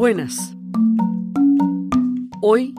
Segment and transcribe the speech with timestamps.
[0.00, 0.56] Buenas.
[2.40, 2.74] Hoy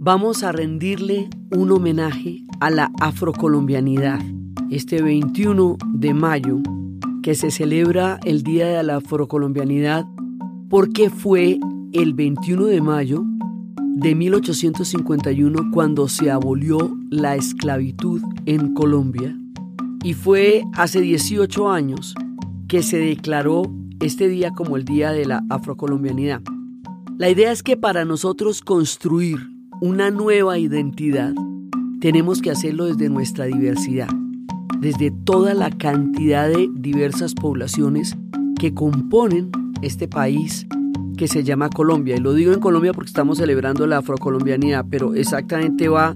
[0.00, 4.18] vamos a rendirle un homenaje a la afrocolombianidad.
[4.72, 6.58] Este 21 de mayo,
[7.22, 10.04] que se celebra el Día de la Afrocolombianidad,
[10.68, 11.60] porque fue
[11.92, 13.22] el 21 de mayo
[13.94, 19.38] de 1851 cuando se abolió la esclavitud en Colombia
[20.02, 22.16] y fue hace 18 años
[22.68, 23.62] que se declaró
[24.00, 26.42] este día como el Día de la Afrocolombianidad.
[27.16, 29.38] La idea es que para nosotros construir
[29.80, 31.32] una nueva identidad
[32.00, 34.08] tenemos que hacerlo desde nuestra diversidad,
[34.80, 38.16] desde toda la cantidad de diversas poblaciones
[38.60, 40.66] que componen este país
[41.16, 42.16] que se llama Colombia.
[42.16, 46.14] Y lo digo en Colombia porque estamos celebrando la afrocolombianidad, pero exactamente va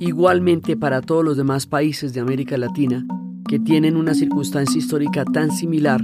[0.00, 3.06] igualmente para todos los demás países de América Latina
[3.52, 6.02] que tienen una circunstancia histórica tan similar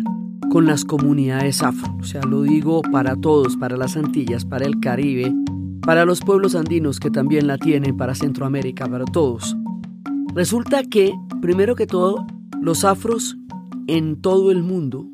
[0.51, 1.97] con las comunidades afro.
[1.99, 5.35] O sea, lo digo para todos, para las Antillas, para el Caribe,
[5.81, 9.57] para los pueblos andinos que también la tienen, para Centroamérica, para todos.
[10.35, 12.27] Resulta que, primero que todo,
[12.61, 13.39] los afros
[13.87, 15.09] en todo el mundo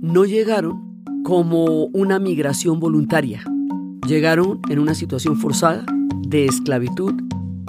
[0.00, 3.42] no llegaron como una migración voluntaria.
[4.06, 5.84] Llegaron en una situación forzada
[6.22, 7.14] de esclavitud,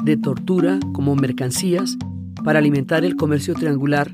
[0.03, 1.97] de tortura como mercancías
[2.43, 4.11] para alimentar el comercio triangular,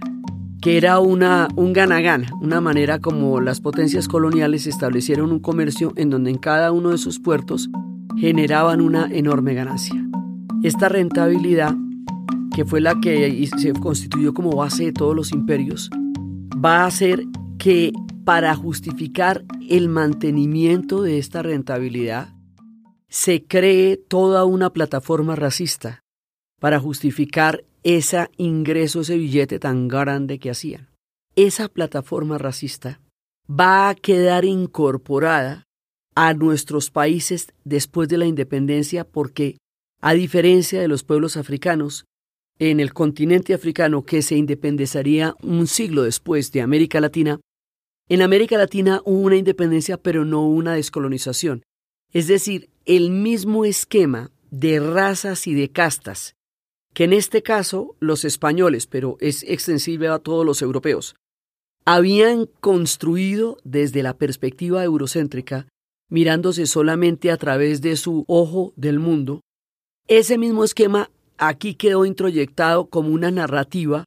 [0.62, 6.10] que era una, un gana-gana, una manera como las potencias coloniales establecieron un comercio en
[6.10, 7.70] donde en cada uno de sus puertos
[8.18, 10.04] generaban una enorme ganancia.
[10.64, 11.76] Esta rentabilidad,
[12.56, 15.90] que fue la que se constituyó como base de todos los imperios,
[16.64, 17.26] va a hacer
[17.58, 17.92] que
[18.24, 22.30] para justificar el mantenimiento de esta rentabilidad,
[23.08, 26.04] se cree toda una plataforma racista
[26.60, 30.90] para justificar ese ingreso, ese billete tan grande que hacían.
[31.36, 33.00] Esa plataforma racista
[33.48, 35.66] va a quedar incorporada
[36.16, 39.58] a nuestros países después de la independencia porque,
[40.02, 42.06] a diferencia de los pueblos africanos,
[42.58, 47.40] en el continente africano que se independizaría un siglo después de América Latina,
[48.10, 51.62] en América Latina hubo una independencia pero no una descolonización.
[52.12, 56.36] Es decir, el mismo esquema de razas y de castas,
[56.96, 61.16] que en este caso los españoles, pero es extensible a todos los europeos,
[61.84, 65.68] habían construido desde la perspectiva eurocéntrica,
[66.10, 69.42] mirándose solamente a través de su ojo del mundo,
[70.08, 74.06] ese mismo esquema aquí quedó introyectado como una narrativa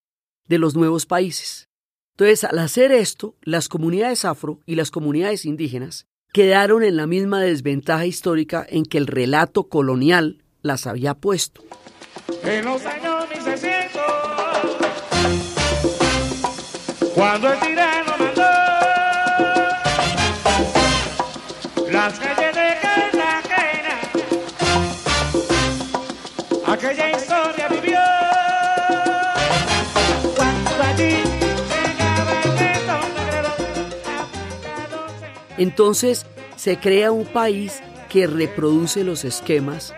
[0.48, 1.66] de los nuevos países.
[2.12, 7.42] Entonces, al hacer esto, las comunidades afro y las comunidades indígenas quedaron en la misma
[7.42, 11.62] desventaja histórica en que el relato colonial las había puesto.
[12.42, 14.02] En los años 1600,
[17.14, 18.42] cuando el tirano mandó
[21.90, 24.00] las calles de Cartagena,
[26.66, 27.98] aquella historia vivió.
[30.36, 31.22] Cuando allí
[35.58, 36.24] Entonces
[36.56, 39.92] se crea un país que reproduce los esquemas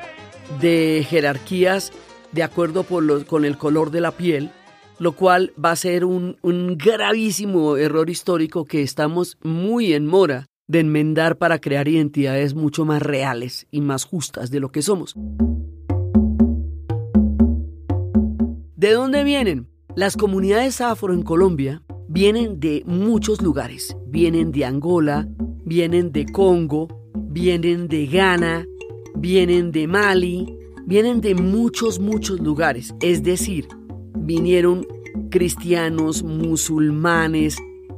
[0.60, 1.92] de jerarquías
[2.32, 4.50] de acuerdo con el color de la piel,
[4.98, 6.36] lo cual va a ser un
[6.78, 13.02] gravísimo error histórico que estamos muy en mora de enmendar para crear identidades mucho más
[13.02, 15.16] reales y más justas de lo que somos.
[18.76, 19.68] ¿De dónde vienen?
[19.96, 23.96] Las comunidades afro en Colombia vienen de muchos lugares.
[24.06, 25.28] Vienen de Angola,
[25.64, 28.64] vienen de Congo, vienen de Ghana,
[29.16, 32.94] vienen de Mali, vienen de muchos, muchos lugares.
[33.00, 33.68] Es decir,
[34.14, 34.86] vinieron
[35.30, 37.56] cristianos, musulmanes,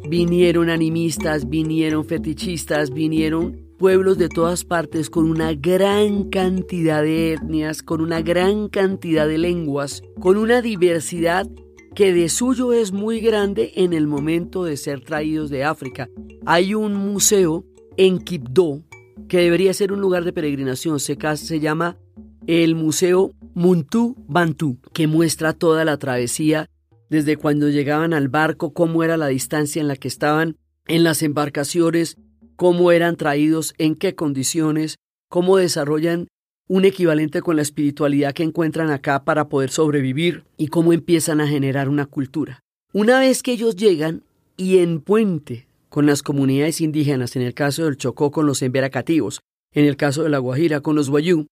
[0.08, 7.82] vinieron animistas, vinieron fetichistas, vinieron pueblos de todas partes con una gran cantidad de etnias,
[7.82, 11.48] con una gran cantidad de lenguas, con una diversidad
[11.94, 16.08] que de suyo es muy grande en el momento de ser traídos de África.
[16.46, 17.64] Hay un museo
[17.96, 18.82] en Quibdó
[19.28, 21.98] que debería ser un lugar de peregrinación, se, se llama
[22.46, 26.68] el Museo Muntu Bantu, que muestra toda la travesía
[27.08, 30.56] desde cuando llegaban al barco, cómo era la distancia en la que estaban
[30.86, 32.16] en las embarcaciones,
[32.56, 34.96] cómo eran traídos, en qué condiciones,
[35.28, 36.28] cómo desarrollan
[36.68, 41.48] un equivalente con la espiritualidad que encuentran acá para poder sobrevivir y cómo empiezan a
[41.48, 42.60] generar una cultura.
[42.92, 44.22] Una vez que ellos llegan
[44.56, 49.40] y en puente con las comunidades indígenas, en el caso del Chocó con los emberacativos,
[49.72, 51.46] en el caso de la Guajira con los Wayú,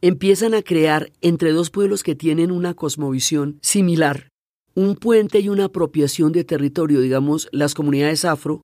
[0.00, 4.28] empiezan a crear entre dos pueblos que tienen una cosmovisión similar
[4.76, 8.60] un puente y una apropiación de territorio, digamos, las comunidades afro,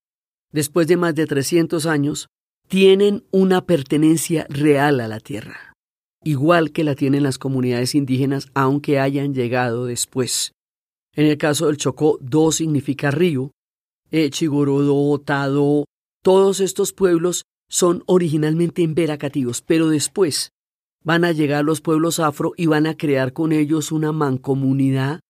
[0.52, 2.28] después de más de 300 años,
[2.68, 5.72] tienen una pertenencia real a la tierra,
[6.22, 10.52] igual que la tienen las comunidades indígenas, aunque hayan llegado después.
[11.14, 13.50] En el caso del Chocó, Do significa río,
[14.10, 15.86] eh, Chigorodó, Tado,
[16.22, 20.50] todos estos pueblos son originalmente inveracativos, pero después
[21.04, 25.20] van a llegar los pueblos afro y van a crear con ellos una mancomunidad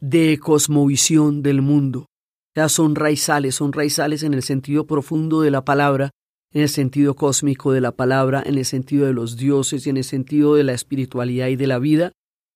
[0.00, 2.06] de cosmovisión del mundo.
[2.54, 6.10] Ya son raizales, son raizales en el sentido profundo de la palabra,
[6.52, 9.98] en el sentido cósmico de la palabra, en el sentido de los dioses y en
[9.98, 12.12] el sentido de la espiritualidad y de la vida.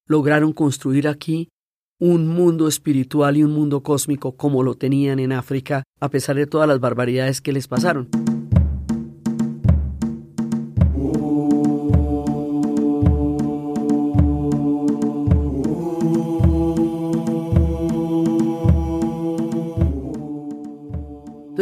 [0.06, 1.48] Lograron construir aquí
[2.00, 6.46] un mundo espiritual y un mundo cósmico como lo tenían en África, a pesar de
[6.46, 8.08] todas las barbaridades que les pasaron.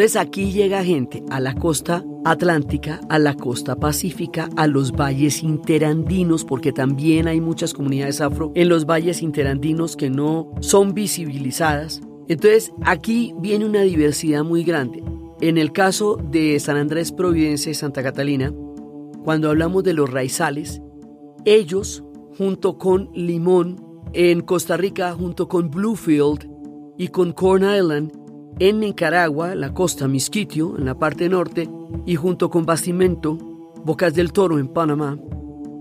[0.02, 5.44] Entonces aquí llega gente a la costa atlántica, a la costa pacífica, a los valles
[5.44, 12.00] interandinos, porque también hay muchas comunidades afro en los valles interandinos que no son visibilizadas.
[12.26, 15.04] Entonces aquí viene una diversidad muy grande.
[15.40, 18.52] En el caso de San Andrés Providencia y Santa Catalina,
[19.22, 20.82] cuando hablamos de los raizales,
[21.44, 22.02] ellos,
[22.36, 23.76] junto con Limón,
[24.14, 26.50] en Costa Rica, junto con Bluefield
[26.98, 28.21] y con Corn Island,
[28.58, 31.68] en Nicaragua, la costa Misquitio, en la parte norte,
[32.06, 33.38] y junto con Bastimento,
[33.84, 35.18] Bocas del Toro, en Panamá,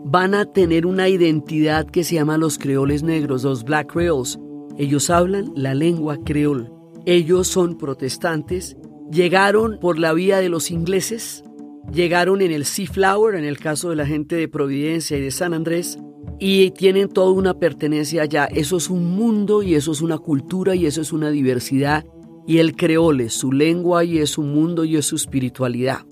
[0.06, 4.40] van a tener una identidad que se llama los creoles negros, los Black Creoles.
[4.78, 6.72] Ellos hablan la lengua creol.
[7.06, 8.78] Ellos son protestantes,
[9.12, 11.44] llegaron por la vía de los ingleses,
[11.92, 15.54] llegaron en el Seaflower, en el caso de la gente de Providencia y de San
[15.54, 16.00] Andrés,
[16.40, 18.46] y tienen toda una pertenencia allá.
[18.46, 22.06] Eso es un mundo y eso es una cultura y eso es una diversidad
[22.48, 26.06] y el creole, su lengua y es su mundo y es su espiritualidad.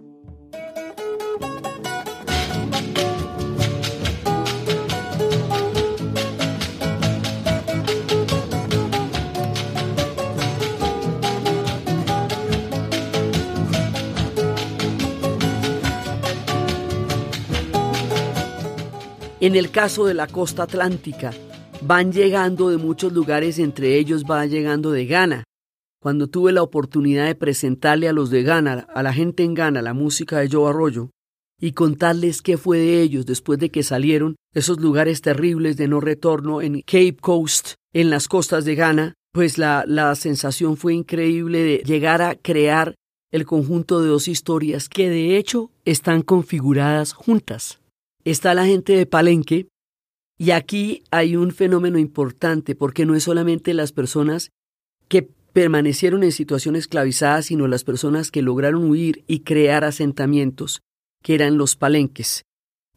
[19.42, 21.31] En el caso de la costa atlántica,
[21.81, 25.44] van llegando de muchos lugares, entre ellos va llegando de Ghana,
[26.00, 29.81] cuando tuve la oportunidad de presentarle a los de Ghana, a la gente en Ghana,
[29.81, 31.10] la música de Joe Arroyo,
[31.60, 36.00] y contarles qué fue de ellos después de que salieron esos lugares terribles de no
[36.00, 41.63] retorno en Cape Coast, en las costas de Ghana, pues la, la sensación fue increíble
[41.63, 42.95] de llegar a crear
[43.31, 47.80] el conjunto de dos historias que de hecho están configuradas juntas.
[48.24, 49.68] Está la gente de Palenque,
[50.38, 54.52] y aquí hay un fenómeno importante porque no es solamente las personas
[55.10, 60.81] que permanecieron en situación esclavizada, sino las personas que lograron huir y crear asentamientos,
[61.22, 62.46] que eran los palenques,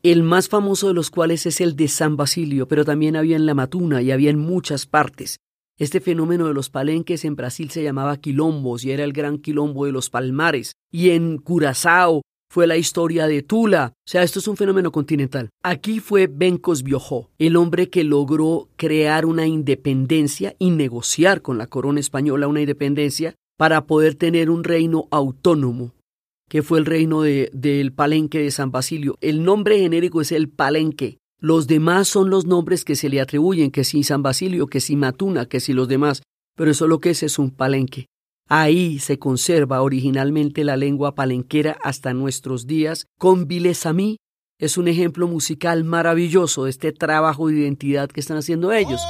[0.03, 3.47] el más famoso de los cuales es el de San Basilio, pero también había en
[3.47, 5.39] La Matuna y había en muchas partes.
[5.79, 9.87] Este fenómeno de los palenques en Brasil se llamaba quilombos y era el gran quilombo
[9.87, 12.23] de los palmares, y en Curazao
[12.53, 13.95] fue la historia de Tula.
[13.97, 15.49] O sea, esto es un fenómeno continental.
[15.63, 21.67] Aquí fue Bencos Biojó, el hombre que logró crear una independencia y negociar con la
[21.67, 25.95] corona española una independencia para poder tener un reino autónomo,
[26.51, 29.17] que fue el reino de, del Palenque de San Basilio.
[29.23, 31.17] El nombre genérico es el Palenque.
[31.41, 34.95] Los demás son los nombres que se le atribuyen, que si San Basilio, que si
[34.95, 36.23] Matuna, que si los demás,
[36.55, 38.09] pero eso lo que es es un palenque.
[38.55, 43.07] Ahí se conserva originalmente la lengua palenquera hasta nuestros días.
[43.17, 44.19] Con Vilesamí
[44.59, 49.01] es un ejemplo musical maravilloso de este trabajo de identidad que están haciendo ellos.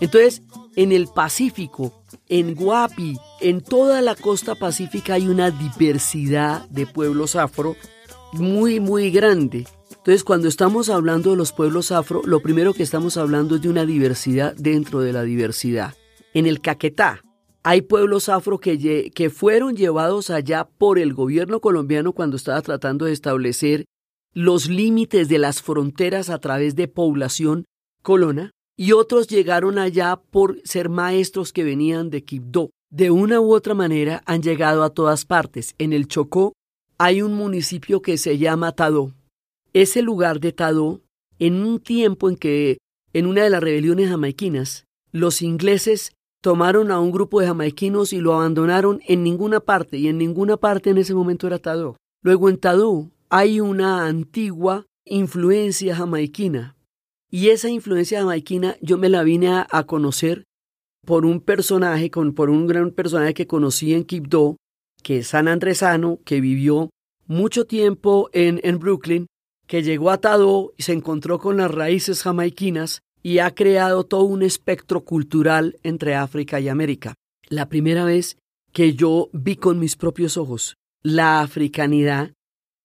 [0.00, 0.42] Entonces,
[0.76, 7.34] en el Pacífico, en Guapi, en toda la costa pacífica hay una diversidad de pueblos
[7.34, 7.76] afro
[8.32, 9.66] muy, muy grande.
[9.90, 13.70] Entonces, cuando estamos hablando de los pueblos afro, lo primero que estamos hablando es de
[13.70, 15.94] una diversidad dentro de la diversidad.
[16.34, 17.22] En el Caquetá
[17.62, 23.06] hay pueblos afro que, que fueron llevados allá por el gobierno colombiano cuando estaba tratando
[23.06, 23.86] de establecer
[24.32, 27.64] los límites de las fronteras a través de población
[28.02, 32.70] colona y otros llegaron allá por ser maestros que venían de Quibdó.
[32.90, 35.74] De una u otra manera han llegado a todas partes.
[35.78, 36.52] En el Chocó
[36.98, 39.12] hay un municipio que se llama Tadó.
[39.72, 41.00] ese lugar de Tadó
[41.38, 42.78] en un tiempo en que,
[43.12, 48.20] en una de las rebeliones jamaiquinas, los ingleses tomaron a un grupo de jamaiquinos y
[48.20, 51.96] lo abandonaron en ninguna parte, y en ninguna parte en ese momento era Tadó.
[52.22, 56.75] Luego en Tadó hay una antigua influencia jamaiquina,
[57.30, 60.44] y esa influencia jamaiquina yo me la vine a, conocer
[61.04, 64.56] por un personaje, con, por un gran personaje que conocí en Quibdó,
[65.02, 66.90] que es San Andresano, que vivió
[67.26, 69.26] mucho tiempo en, en Brooklyn,
[69.66, 74.22] que llegó a Tadó y se encontró con las raíces jamaiquinas y ha creado todo
[74.22, 77.14] un espectro cultural entre África y América.
[77.48, 78.38] La primera vez
[78.72, 82.32] que yo vi con mis propios ojos la africanidad,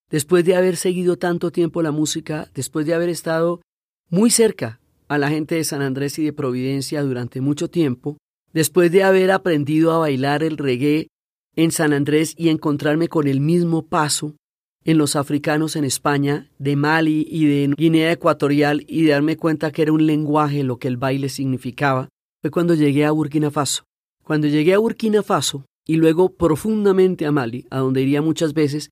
[0.10, 3.62] después de haber seguido tanto tiempo la música, después de haber estado
[4.12, 8.18] muy cerca a la gente de San Andrés y de Providencia durante mucho tiempo,
[8.54, 11.08] después de haber aprendido a bailar el reggae
[11.56, 14.36] en San Andrés y encontrarme con el mismo paso
[14.84, 19.84] en los africanos en España, de Mali y de Guinea Ecuatorial y darme cuenta que
[19.84, 22.10] era un lenguaje lo que el baile significaba,
[22.42, 23.84] fue cuando llegué a Burkina Faso.
[24.24, 28.90] Cuando llegué a Burkina Faso y luego profundamente a Mali, a donde iría muchas veces,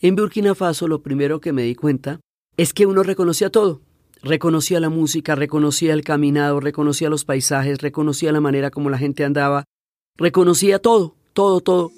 [0.00, 2.20] en Burkina Faso lo primero que me di cuenta
[2.56, 3.82] es que uno reconocía todo.
[4.24, 9.24] Reconocía la música, reconocía el caminado, reconocía los paisajes, reconocía la manera como la gente
[9.24, 9.64] andaba,
[10.16, 11.90] reconocía todo, todo, todo.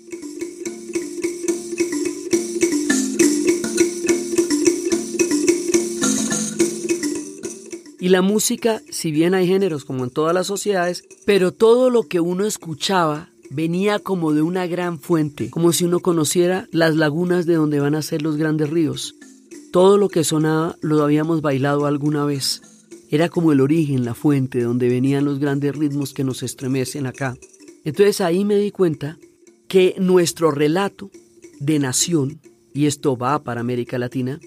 [8.00, 12.04] Y la música, si bien hay géneros como en todas las sociedades, pero todo lo
[12.04, 17.44] que uno escuchaba venía como de una gran fuente, como si uno conociera las lagunas
[17.44, 19.14] de donde van a ser los grandes ríos.
[19.74, 22.62] Todo lo que sonaba lo habíamos bailado alguna vez.
[23.10, 27.06] Era como el origen, la fuente, de donde venían los grandes ritmos que nos estremecen
[27.06, 27.36] acá.
[27.84, 29.18] Entonces ahí me di cuenta
[29.66, 31.10] que nuestro relato
[31.58, 32.38] de nación,
[32.72, 34.38] y esto va para América Latina,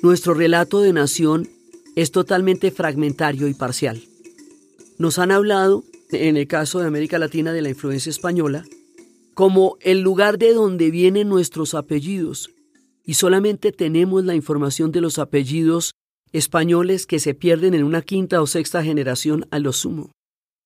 [0.00, 1.48] nuestro relato de nación
[1.96, 4.00] es totalmente fragmentario y parcial.
[4.96, 8.64] Nos han hablado, en el caso de América Latina, de la influencia española,
[9.34, 12.50] como el lugar de donde vienen nuestros apellidos,
[13.06, 15.92] y solamente tenemos la información de los apellidos
[16.32, 20.10] españoles que se pierden en una quinta o sexta generación a lo sumo.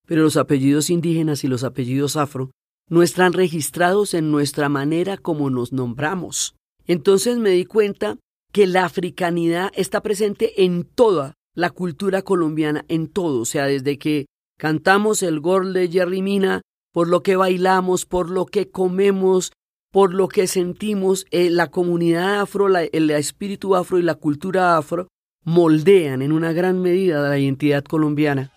[0.06, 2.50] Pero los apellidos indígenas y los apellidos afro
[2.88, 6.56] no están registrados en nuestra manera como nos nombramos.
[6.86, 8.16] Entonces me di cuenta
[8.52, 13.98] que la africanidad está presente en toda la cultura colombiana, en todo, o sea, desde
[13.98, 14.26] que
[14.58, 19.52] cantamos el gol de Jerry Mina, por lo que bailamos, por lo que comemos,
[19.90, 25.08] por lo que sentimos, eh, la comunidad afro, el espíritu afro y la cultura afro
[25.44, 28.52] moldean en una gran medida la identidad colombiana.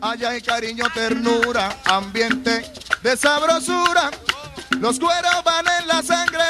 [0.00, 2.64] Allá hay cariño, ternura, ambiente
[3.02, 4.10] de sabrosura.
[4.80, 6.44] Los cueros van en la sangre,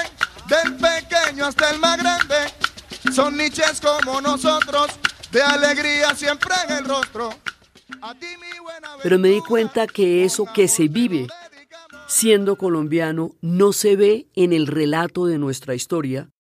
[0.49, 2.35] del pequeño hasta el más grande.
[3.15, 4.89] Son niches como nosotros,
[5.31, 7.31] de alegría siempre en el rostro.
[9.03, 11.29] Pero me di cuenta que eso que se vive
[12.07, 16.31] siendo colombiano no se ve en el relato de nuestra historia,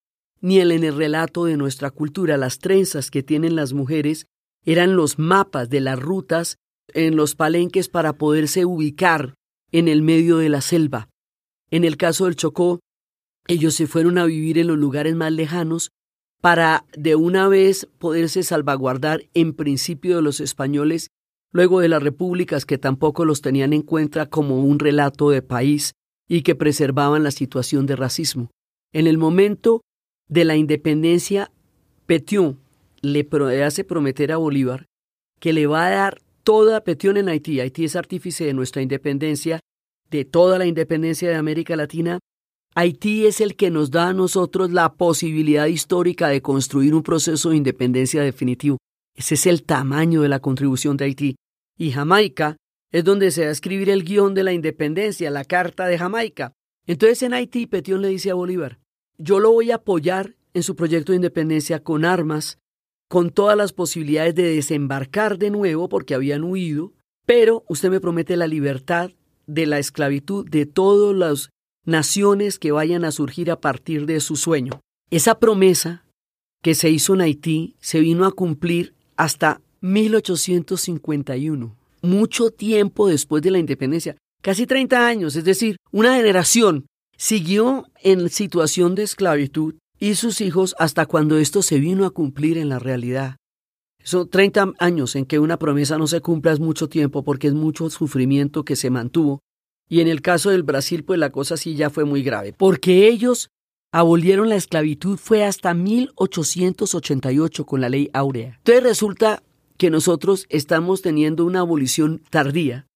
[0.40, 2.36] ni en el relato de nuestra cultura.
[2.36, 4.26] Las trenzas que tienen las mujeres
[4.64, 6.58] eran los mapas de las rutas
[6.94, 9.34] en los palenques para poderse ubicar
[9.72, 11.08] en el medio de la selva.
[11.70, 12.80] En el caso del Chocó,
[13.48, 15.90] ellos se fueron a vivir en los lugares más lejanos
[16.40, 21.10] para de una vez poderse salvaguardar en principio de los españoles,
[21.56, 25.92] luego de las repúblicas que tampoco los tenían en cuenta como un relato de país
[26.28, 28.50] y que preservaban la situación de racismo.
[28.92, 29.80] En el momento
[30.28, 31.50] de la independencia,
[32.06, 32.58] Petion
[33.00, 33.26] le
[33.64, 34.86] hace prometer a Bolívar
[35.40, 37.60] que le va a dar toda Petion en Haití.
[37.60, 39.60] Haití es artífice de nuestra independencia,
[40.10, 42.20] de toda la independencia de América Latina,
[42.78, 47.48] Haití es el que nos da a nosotros la posibilidad histórica de construir un proceso
[47.48, 48.76] de independencia definitivo.
[49.14, 51.36] Ese es el tamaño de la contribución de Haití.
[51.76, 52.56] Y Jamaica
[52.90, 56.52] es donde se va a escribir el guion de la independencia, la Carta de Jamaica.
[56.86, 58.78] Entonces en Haití Petión le dice a Bolívar,
[59.18, 62.58] yo lo voy a apoyar en su proyecto de independencia con armas,
[63.08, 66.92] con todas las posibilidades de desembarcar de nuevo porque habían huido,
[67.24, 69.10] pero usted me promete la libertad
[69.46, 71.50] de la esclavitud de todos los
[71.84, 74.80] naciones que vayan a surgir a partir de su sueño.
[75.10, 76.04] Esa promesa
[76.62, 83.50] que se hizo en Haití se vino a cumplir hasta 1851, mucho tiempo después de
[83.50, 90.14] la independencia, casi 30 años, es decir, una generación siguió en situación de esclavitud y
[90.14, 93.36] sus hijos hasta cuando esto se vino a cumplir en la realidad.
[94.02, 97.54] Son 30 años en que una promesa no se cumpla es mucho tiempo porque es
[97.54, 99.40] mucho sufrimiento que se mantuvo
[99.88, 103.08] y en el caso del Brasil, pues la cosa sí ya fue muy grave, porque
[103.08, 103.50] ellos
[103.92, 108.56] abolieron la esclavitud fue hasta 1888 con la ley áurea.
[108.58, 109.42] Entonces resulta
[109.76, 112.86] que nosotros estamos teniendo una abolición tardía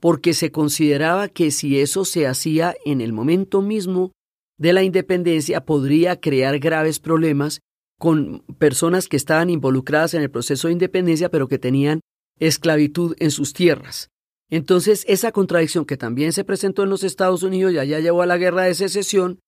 [0.00, 4.12] porque se consideraba que si eso se hacía en el momento mismo
[4.58, 7.60] de la independencia podría crear graves problemas
[7.98, 12.00] con personas que estaban involucradas en el proceso de independencia pero que tenían
[12.38, 14.10] esclavitud en sus tierras.
[14.50, 18.26] Entonces, esa contradicción que también se presentó en los Estados Unidos y allá llevó a
[18.26, 19.40] la guerra de secesión,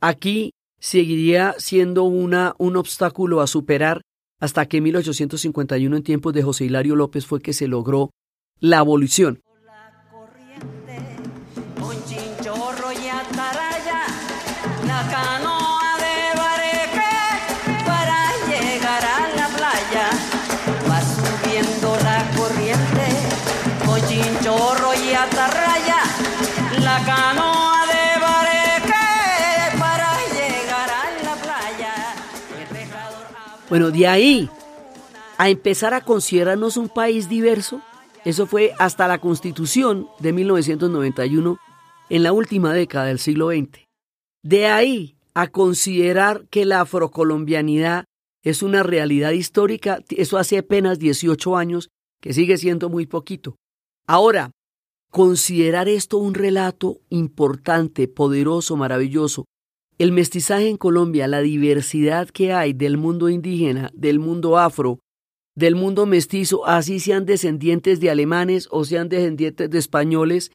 [0.00, 4.02] aquí seguiría siendo una, un obstáculo a superar
[4.40, 8.10] hasta que en 1851, en tiempos de José Hilario López, fue que se logró
[8.60, 9.42] la abolición.
[33.74, 34.48] Bueno, de ahí
[35.36, 37.82] a empezar a considerarnos un país diverso,
[38.24, 41.58] eso fue hasta la constitución de 1991,
[42.08, 43.80] en la última década del siglo XX.
[44.44, 48.04] De ahí a considerar que la afrocolombianidad
[48.44, 51.88] es una realidad histórica, eso hace apenas 18 años,
[52.22, 53.56] que sigue siendo muy poquito.
[54.06, 54.52] Ahora,
[55.10, 59.46] considerar esto un relato importante, poderoso, maravilloso,
[59.98, 64.98] el mestizaje en Colombia, la diversidad que hay del mundo indígena, del mundo afro,
[65.54, 70.50] del mundo mestizo, así sean descendientes de alemanes o sean descendientes de españoles,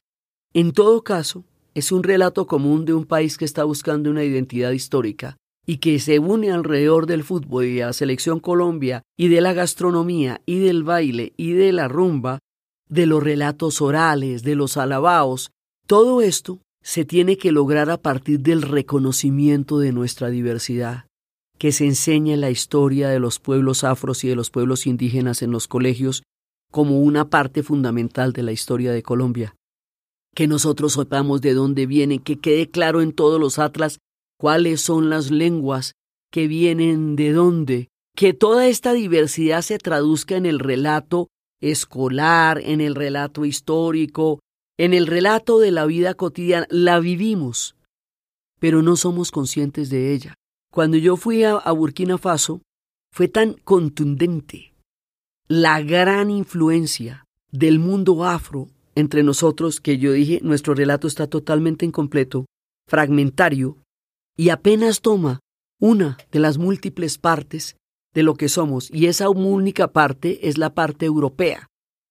[0.52, 1.44] en todo caso,
[1.74, 5.98] es un relato común de un país que está buscando una identidad histórica y que
[6.00, 10.58] se une alrededor del fútbol y de la selección Colombia y de la gastronomía y
[10.58, 12.40] del baile y de la rumba,
[12.88, 15.50] de los relatos orales, de los alabaos.
[15.86, 21.06] Todo esto se tiene que lograr a partir del reconocimiento de nuestra diversidad,
[21.58, 25.42] que se enseña en la historia de los pueblos afros y de los pueblos indígenas
[25.42, 26.22] en los colegios
[26.70, 29.54] como una parte fundamental de la historia de Colombia.
[30.34, 33.98] Que nosotros sepamos de dónde vienen, que quede claro en todos los atlas
[34.38, 35.94] cuáles son las lenguas
[36.30, 41.28] que vienen de dónde, que toda esta diversidad se traduzca en el relato
[41.60, 44.40] escolar, en el relato histórico,
[44.80, 46.66] en el relato de la vida cotidiana.
[46.70, 47.76] La vivimos,
[48.60, 50.34] pero no somos conscientes de ella.
[50.72, 52.62] Cuando yo fui a, Burkina Faso,
[53.12, 54.72] fue tan contundente
[55.48, 61.84] la gran influencia del mundo afro entre nosotros que yo dije, nuestro relato está totalmente
[61.84, 62.46] incompleto,
[62.88, 63.76] fragmentario,
[64.34, 65.40] y apenas toma
[65.78, 67.76] una de las múltiples partes
[68.14, 71.69] de lo que somos, y esa única parte es la parte europea.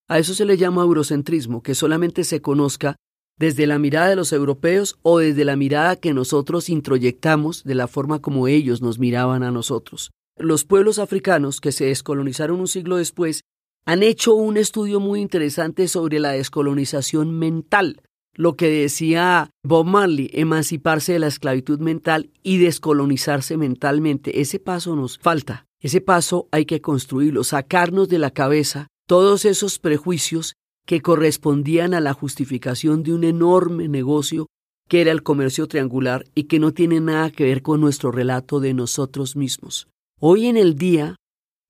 [0.10, 2.96] A eso se le llama eurocentrismo, que solamente se conozca
[3.38, 7.88] desde la mirada de los europeos o desde la mirada que nosotros introyectamos de la
[7.88, 10.12] forma como ellos nos miraban a nosotros.
[10.36, 13.42] Los pueblos africanos que se descolonizaron un siglo después
[13.86, 18.02] han hecho un estudio muy interesante sobre la descolonización mental,
[18.34, 24.42] lo que decía Bob Marley, emanciparse de la esclavitud mental y descolonizarse mentalmente.
[24.42, 29.80] Ese paso nos falta, ese paso hay que construirlo, sacarnos de la cabeza todos esos
[29.80, 30.54] prejuicios
[30.86, 34.46] que correspondían a la justificación de un enorme negocio
[34.88, 38.60] que era el comercio triangular y que no tiene nada que ver con nuestro relato
[38.60, 39.88] de nosotros mismos.
[40.20, 41.16] Hoy en el día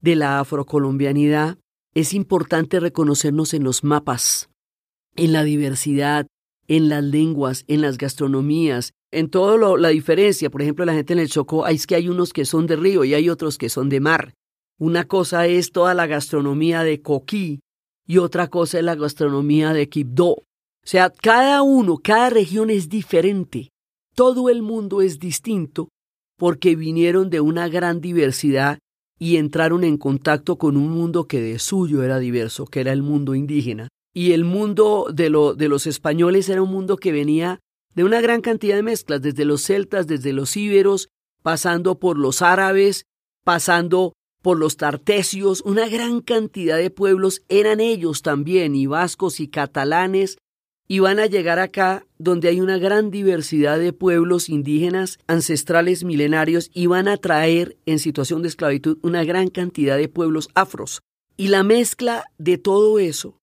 [0.01, 1.57] de la afrocolombianidad
[1.95, 4.49] es importante reconocernos en los mapas,
[5.15, 6.27] en la diversidad,
[6.67, 10.49] en las lenguas, en las gastronomías, en todo la diferencia.
[10.49, 13.05] Por ejemplo, la gente en el Chocó, es que hay unos que son de río
[13.05, 14.33] y hay otros que son de mar.
[14.79, 17.59] Una cosa es toda la gastronomía de Coquí
[18.07, 20.31] y otra cosa es la gastronomía de Quibdó.
[20.31, 20.45] O
[20.85, 23.71] sea, cada uno, cada región es diferente.
[24.15, 25.89] Todo el mundo es distinto
[26.37, 28.79] porque vinieron de una gran diversidad
[29.19, 33.03] y entraron en contacto con un mundo que de suyo era diverso, que era el
[33.03, 33.89] mundo indígena.
[34.13, 37.59] Y el mundo de, lo, de los españoles era un mundo que venía
[37.95, 41.09] de una gran cantidad de mezclas, desde los celtas, desde los íberos,
[41.43, 43.03] pasando por los árabes,
[43.43, 49.47] pasando por los tartesios, una gran cantidad de pueblos eran ellos también, y vascos y
[49.47, 50.37] catalanes,
[50.87, 56.71] y van a llegar acá donde hay una gran diversidad de pueblos indígenas ancestrales milenarios
[56.73, 61.01] y van a traer en situación de esclavitud una gran cantidad de pueblos afros.
[61.37, 63.37] Y la mezcla de todo eso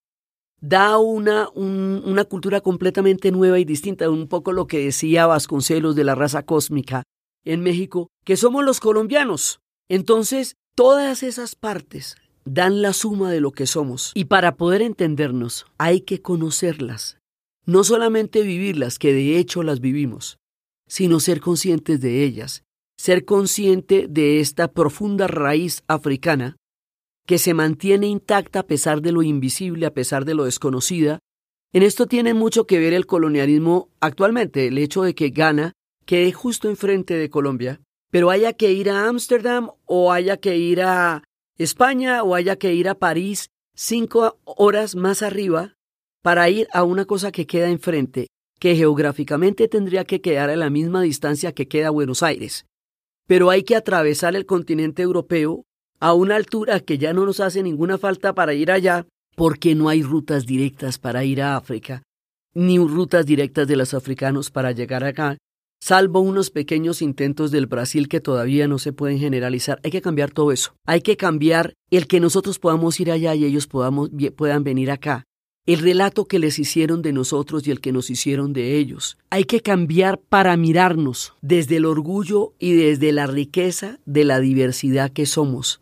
[0.60, 5.94] da una, un, una cultura completamente nueva y distinta, un poco lo que decía Vasconcelos
[5.94, 7.04] de la raza cósmica
[7.44, 9.60] en México, que somos los colombianos.
[9.88, 14.12] Entonces, todas esas partes dan la suma de lo que somos.
[14.14, 17.18] Y para poder entendernos, hay que conocerlas,
[17.64, 20.38] no solamente vivirlas, que de hecho las vivimos,
[20.86, 22.62] sino ser conscientes de ellas,
[22.98, 26.56] ser consciente de esta profunda raíz africana
[27.26, 31.18] que se mantiene intacta a pesar de lo invisible, a pesar de lo desconocida.
[31.72, 35.72] En esto tiene mucho que ver el colonialismo actualmente, el hecho de que Ghana
[36.04, 37.80] quede justo enfrente de Colombia,
[38.16, 41.22] pero haya que ir a Ámsterdam o haya que ir a
[41.58, 45.74] España o haya que ir a París cinco horas más arriba
[46.22, 50.70] para ir a una cosa que queda enfrente, que geográficamente tendría que quedar a la
[50.70, 52.64] misma distancia que queda Buenos Aires.
[53.26, 55.66] Pero hay que atravesar el continente europeo
[56.00, 59.90] a una altura que ya no nos hace ninguna falta para ir allá, porque no
[59.90, 62.02] hay rutas directas para ir a África,
[62.54, 65.36] ni rutas directas de los africanos para llegar acá,
[65.80, 69.80] salvo unos pequeños intentos del Brasil que todavía no se pueden generalizar.
[69.84, 70.74] Hay que cambiar todo eso.
[70.86, 75.24] Hay que cambiar el que nosotros podamos ir allá y ellos puedan venir acá.
[75.66, 79.18] El relato que les hicieron de nosotros y el que nos hicieron de ellos.
[79.30, 85.10] Hay que cambiar para mirarnos desde el orgullo y desde la riqueza de la diversidad
[85.10, 85.80] que somos.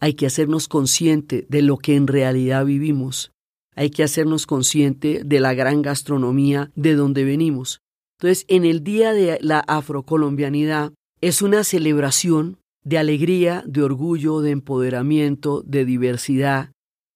[0.00, 3.32] Hay que hacernos consciente de lo que en realidad vivimos.
[3.74, 7.81] Hay que hacernos consciente de la gran gastronomía de donde venimos.
[8.22, 14.52] Entonces, en el Día de la Afrocolombianidad es una celebración de alegría, de orgullo, de
[14.52, 16.70] empoderamiento, de diversidad.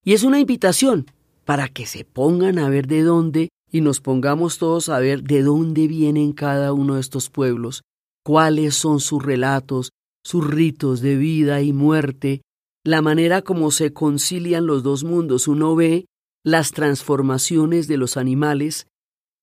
[0.04, 1.06] Y es una invitación
[1.44, 5.42] para que se pongan a ver de dónde y nos pongamos todos a ver de
[5.42, 7.82] dónde vienen cada uno de estos pueblos,
[8.24, 9.90] cuáles son sus relatos,
[10.24, 12.42] sus ritos de vida y muerte,
[12.82, 15.46] la manera como se concilian los dos mundos.
[15.46, 16.06] Uno ve
[16.42, 18.88] las transformaciones de los animales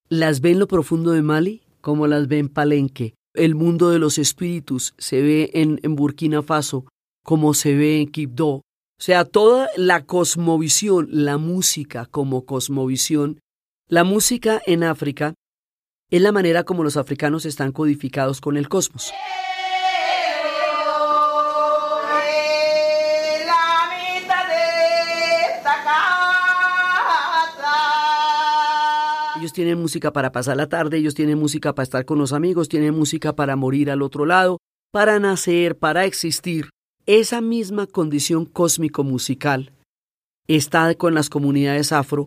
[0.10, 3.16] las ve en lo profundo de Mali como las ve en Palenque.
[3.34, 6.86] El mundo de los espíritus se ve en, Burkina Faso
[7.24, 8.50] como se ve en Quibdó.
[8.50, 8.64] O
[9.00, 13.40] sea, toda la cosmovisión, la música como cosmovisión,
[13.90, 15.34] la música en África
[16.10, 19.12] es la manera como los africanos están codificados con el cosmos.
[29.54, 32.96] Tienen música para pasar la tarde, ellos tienen música para estar con los amigos, tienen
[32.96, 34.58] música para morir al otro lado,
[34.92, 36.70] para nacer, para existir.
[37.06, 39.72] Esa misma condición cósmico-musical
[40.48, 42.26] está con las comunidades afro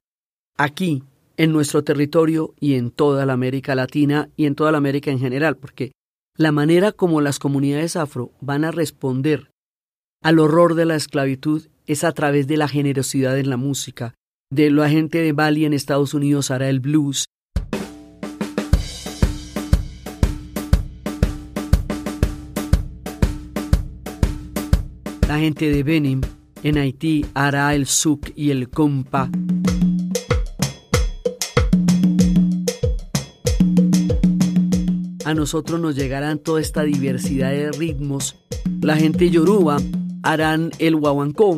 [0.57, 1.03] aquí,
[1.37, 5.19] en nuestro territorio y en toda la América Latina y en toda la América en
[5.19, 5.93] general, porque
[6.37, 9.51] la manera como las comunidades afro van a responder
[10.23, 14.15] al horror de la esclavitud es a través de la generosidad en la música,
[14.51, 17.27] de la gente de Bali en Estados Unidos hará el blues.
[25.29, 26.21] La gente de Benin
[26.63, 29.29] en Haití hará el souk y el compa.
[35.25, 38.37] A nosotros nos llegarán toda esta diversidad de ritmos.
[38.81, 39.79] La gente yoruba
[40.23, 41.57] harán el guaguancó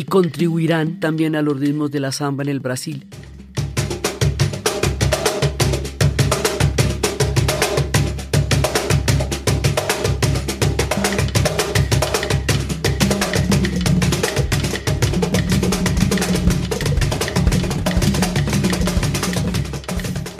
[0.00, 3.06] y contribuirán también a los ritmos de la samba en el Brasil.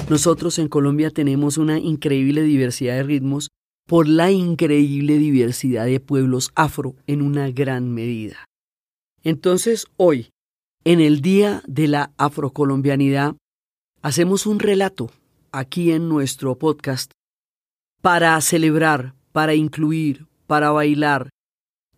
[0.09, 3.51] Nosotros en Colombia tenemos una increíble diversidad de ritmos
[3.87, 8.50] por la increíble diversidad de pueblos afro en una gran medida.
[9.23, 10.31] Entonces hoy,
[10.85, 13.37] en el Día de la Afrocolombianidad,
[14.03, 15.11] hacemos un relato
[15.53, 17.13] aquí en nuestro podcast
[18.01, 21.29] para celebrar, para incluir, para bailar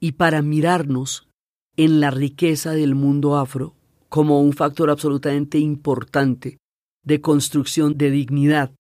[0.01, 1.29] y para mirarnos
[1.77, 3.75] en la riqueza del mundo afro
[4.09, 6.59] como un factor absolutamente importante
[7.05, 8.75] de construcción de dignidad,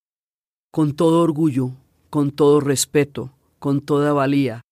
[0.72, 1.70] con todo orgullo,
[2.10, 4.62] con todo respeto, con toda valía,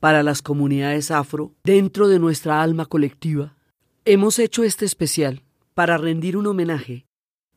[0.00, 3.56] para las comunidades afro dentro de nuestra alma colectiva,
[4.04, 5.42] hemos hecho este especial
[5.74, 7.06] para rendir un homenaje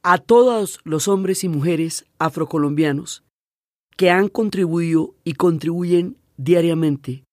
[0.04, 3.24] a todos los hombres y mujeres afrocolombianos
[3.98, 7.26] que han contribuido y contribuyen diariamente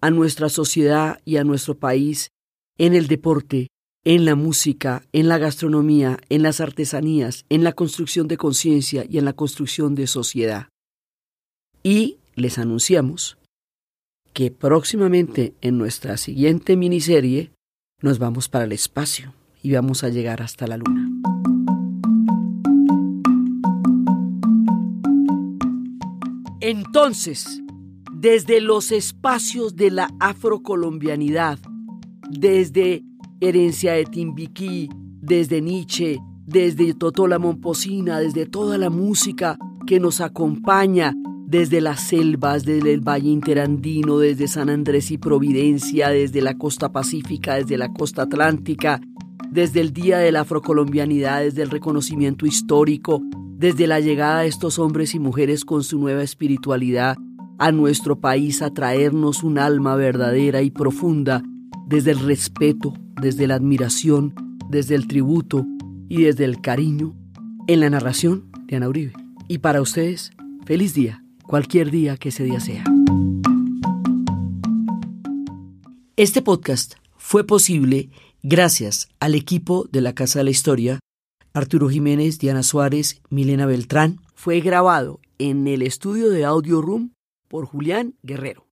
[0.00, 2.30] a nuestra sociedad y a nuestro país
[2.76, 3.68] en el deporte,
[4.04, 9.18] en la música, en la gastronomía, en las artesanías, en la construcción de conciencia y
[9.18, 10.68] en la construcción de sociedad.
[11.82, 13.37] Y les anunciamos
[14.38, 17.50] que próximamente en nuestra siguiente miniserie
[18.00, 21.10] nos vamos para el espacio y vamos a llegar hasta la luna.
[26.60, 27.64] Entonces,
[28.12, 31.58] desde los espacios de la afrocolombianidad,
[32.30, 33.02] desde
[33.40, 34.88] Herencia de Timbiquí,
[35.20, 41.12] desde Nietzsche, desde Totola Momposina, desde toda la música que nos acompaña
[41.48, 46.92] desde las selvas, desde el Valle Interandino, desde San Andrés y Providencia, desde la costa
[46.92, 49.00] pacífica, desde la costa atlántica,
[49.50, 53.22] desde el Día de la Afrocolombianidad, desde el reconocimiento histórico,
[53.56, 57.16] desde la llegada de estos hombres y mujeres con su nueva espiritualidad
[57.58, 61.42] a nuestro país a traernos un alma verdadera y profunda,
[61.86, 64.34] desde el respeto, desde la admiración,
[64.68, 65.64] desde el tributo
[66.10, 67.16] y desde el cariño,
[67.68, 69.14] en la narración de Ana Uribe.
[69.48, 70.30] Y para ustedes,
[70.66, 72.84] feliz día cualquier día que ese día sea.
[76.16, 78.10] Este podcast fue posible
[78.42, 81.00] gracias al equipo de la Casa de la Historia,
[81.54, 84.20] Arturo Jiménez, Diana Suárez, Milena Beltrán.
[84.34, 87.14] Fue grabado en el estudio de Audio Room
[87.48, 88.66] por Julián Guerrero.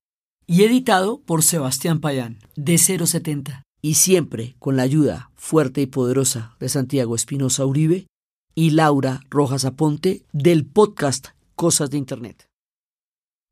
[0.45, 3.63] Y editado por Sebastián Payán, de 070.
[3.81, 8.05] Y siempre con la ayuda fuerte y poderosa de Santiago Espinosa Uribe
[8.53, 12.46] y Laura Rojas Aponte del podcast Cosas de Internet.